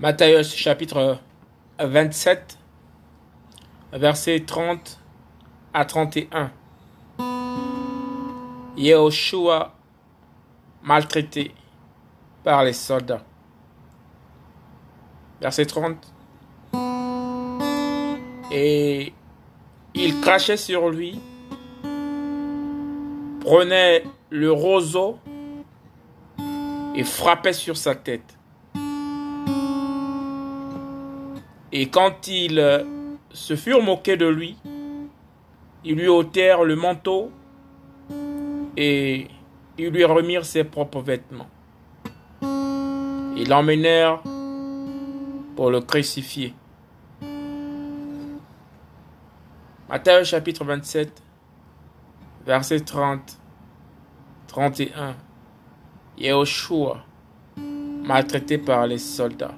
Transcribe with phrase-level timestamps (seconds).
[0.00, 1.18] Matthieu chapitre
[1.78, 2.56] 27,
[3.92, 4.98] versets 30
[5.74, 6.50] à 31.
[8.78, 9.74] Yehoshua
[10.82, 11.52] maltraité
[12.42, 13.22] par les soldats.
[15.42, 15.96] Verset 30.
[18.50, 19.12] Et
[19.92, 21.20] il crachait sur lui,
[23.42, 25.18] prenait le roseau
[26.94, 28.39] et frappait sur sa tête.
[31.72, 32.84] Et quand ils euh,
[33.32, 34.56] se furent moqués de lui,
[35.84, 37.30] ils lui ôtèrent le manteau
[38.76, 39.28] et
[39.78, 41.48] ils lui remirent ses propres vêtements.
[42.42, 44.20] Ils l'emmenèrent
[45.56, 46.54] pour le crucifier.
[49.88, 51.22] Matthieu chapitre 27,
[52.46, 53.38] verset 30,
[54.48, 55.16] 31.
[56.18, 57.02] Yehoshua,
[57.56, 59.54] maltraité par les soldats.